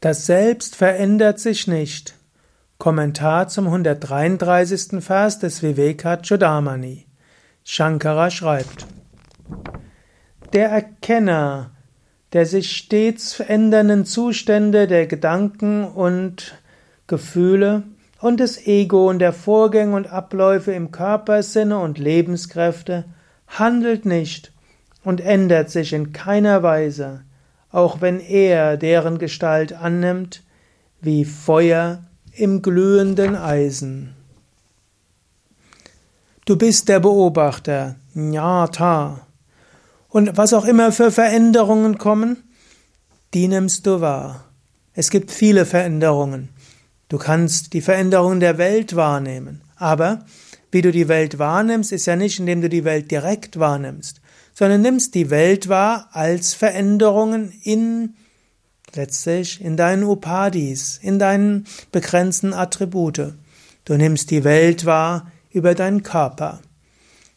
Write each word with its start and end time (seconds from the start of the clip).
Das 0.00 0.26
Selbst 0.26 0.76
verändert 0.76 1.40
sich 1.40 1.66
nicht. 1.66 2.14
Kommentar 2.78 3.48
zum 3.48 3.66
133. 3.66 5.02
Vers 5.02 5.38
des 5.38 5.62
Vivekachudamani. 5.62 7.06
Shankara 7.64 8.30
schreibt: 8.30 8.86
Der 10.52 10.70
Erkenner 10.70 11.72
der 12.32 12.46
sich 12.46 12.76
stets 12.76 13.32
verändernden 13.32 14.04
Zustände 14.04 14.86
der 14.86 15.06
Gedanken 15.06 15.84
und 15.84 16.56
Gefühle 17.06 17.82
und 18.20 18.38
des 18.38 18.66
Ego 18.66 19.08
und 19.08 19.18
der 19.18 19.32
Vorgänge 19.32 19.96
und 19.96 20.12
Abläufe 20.12 20.72
im 20.72 20.92
Körper, 20.92 21.42
Sinne 21.42 21.78
und 21.78 21.98
Lebenskräfte 21.98 23.04
handelt 23.48 24.04
nicht 24.04 24.52
und 25.02 25.20
ändert 25.20 25.70
sich 25.70 25.92
in 25.92 26.12
keiner 26.12 26.62
Weise 26.62 27.22
auch 27.70 28.00
wenn 28.00 28.20
er 28.20 28.76
deren 28.76 29.18
Gestalt 29.18 29.72
annimmt, 29.72 30.42
wie 31.00 31.24
Feuer 31.24 32.04
im 32.32 32.62
glühenden 32.62 33.36
Eisen. 33.36 34.14
Du 36.44 36.56
bist 36.56 36.88
der 36.88 37.00
Beobachter, 37.00 37.96
Jnata. 38.14 39.26
Und 40.08 40.36
was 40.36 40.52
auch 40.52 40.64
immer 40.64 40.90
für 40.90 41.12
Veränderungen 41.12 41.98
kommen, 41.98 42.42
die 43.34 43.46
nimmst 43.46 43.86
du 43.86 44.00
wahr. 44.00 44.44
Es 44.92 45.10
gibt 45.10 45.30
viele 45.30 45.64
Veränderungen. 45.64 46.48
Du 47.08 47.18
kannst 47.18 47.72
die 47.72 47.80
Veränderungen 47.80 48.40
der 48.40 48.58
Welt 48.58 48.96
wahrnehmen. 48.96 49.62
Aber 49.76 50.24
wie 50.72 50.82
du 50.82 50.92
die 50.92 51.08
Welt 51.08 51.38
wahrnimmst, 51.38 51.92
ist 51.92 52.06
ja 52.06 52.16
nicht, 52.16 52.38
indem 52.38 52.60
du 52.62 52.68
die 52.68 52.84
Welt 52.84 53.10
direkt 53.10 53.58
wahrnimmst, 53.58 54.20
sondern 54.60 54.82
nimmst 54.82 55.14
die 55.14 55.30
Welt 55.30 55.70
wahr 55.70 56.10
als 56.12 56.52
Veränderungen 56.52 57.50
in 57.62 58.14
letztlich 58.94 59.58
in 59.64 59.78
deinen 59.78 60.04
Upadis, 60.04 61.00
in 61.02 61.18
deinen 61.18 61.64
begrenzten 61.92 62.52
Attribute. 62.52 63.32
Du 63.86 63.94
nimmst 63.94 64.30
die 64.30 64.44
Welt 64.44 64.84
wahr 64.84 65.32
über 65.50 65.74
deinen 65.74 66.02
Körper. 66.02 66.60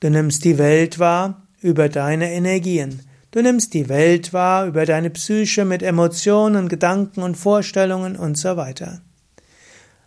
Du 0.00 0.10
nimmst 0.10 0.44
die 0.44 0.58
Welt 0.58 0.98
wahr 0.98 1.46
über 1.62 1.88
deine 1.88 2.30
Energien. 2.34 3.00
Du 3.30 3.40
nimmst 3.40 3.72
die 3.72 3.88
Welt 3.88 4.34
wahr 4.34 4.66
über 4.66 4.84
deine 4.84 5.08
Psyche 5.08 5.64
mit 5.64 5.82
Emotionen, 5.82 6.68
Gedanken 6.68 7.22
und 7.22 7.36
Vorstellungen 7.38 8.16
und 8.16 8.36
so 8.36 8.58
weiter. 8.58 9.00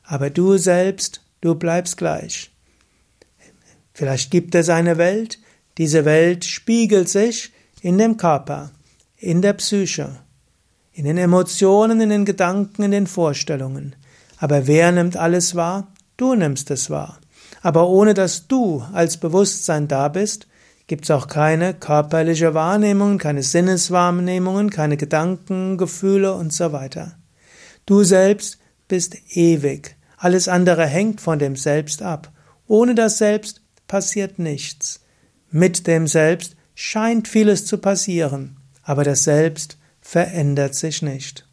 Aber 0.03 0.30
du 0.30 0.57
selbst, 0.57 1.23
du 1.41 1.55
bleibst 1.55 1.97
gleich. 1.97 2.52
Vielleicht 3.95 4.30
gibt 4.30 4.53
es 4.53 4.69
eine 4.69 4.99
Welt, 4.99 5.39
diese 5.80 6.03
Welt 6.03 6.44
spiegelt 6.44 7.08
sich 7.08 7.53
in 7.81 7.97
dem 7.97 8.17
Körper, 8.17 8.72
in 9.16 9.41
der 9.41 9.53
Psyche, 9.53 10.17
in 10.91 11.05
den 11.05 11.17
Emotionen, 11.17 12.02
in 12.02 12.09
den 12.09 12.25
Gedanken, 12.25 12.83
in 12.83 12.91
den 12.91 13.08
Vorstellungen. 13.08 13.95
Aber 14.38 14.67
wer 14.67 14.91
nimmt 14.91 15.16
alles 15.16 15.55
wahr? 15.55 15.88
Du 16.17 16.36
nimmst 16.36 16.69
es 16.69 16.89
wahr. 16.89 17.17
Aber 17.61 17.88
ohne 17.88 18.13
dass 18.13 18.47
du 18.47 18.83
als 18.91 19.16
Bewusstsein 19.16 19.88
da 19.88 20.09
bist, 20.09 20.47
gibt 20.88 21.05
es 21.05 21.11
auch 21.11 21.27
keine 21.27 21.73
körperliche 21.73 22.53
Wahrnehmung, 22.53 23.17
keine 23.17 23.41
Sinneswahrnehmungen, 23.41 24.69
keine 24.71 24.97
Gedanken, 24.97 25.77
Gefühle 25.77 26.33
und 26.33 26.52
so 26.52 26.73
weiter. 26.73 27.14
Du 27.86 28.03
selbst 28.03 28.58
bist 28.89 29.16
ewig. 29.33 29.95
Alles 30.17 30.49
andere 30.49 30.86
hängt 30.86 31.21
von 31.21 31.39
dem 31.39 31.55
Selbst 31.55 32.02
ab. 32.02 32.33
Ohne 32.67 32.95
das 32.95 33.17
Selbst 33.17 33.61
passiert 33.88 34.39
nichts. 34.39 34.99
Mit 35.52 35.88
dem 35.88 36.08
Selbst 36.08 36.55
scheint 36.75 37.28
vieles 37.28 37.66
zu 37.66 37.80
passieren, 37.80 38.58
aber 38.83 39.03
das 39.03 39.23
Selbst 39.23 39.78
verändert 40.00 40.75
sich 40.75 41.02
nicht. 41.02 41.48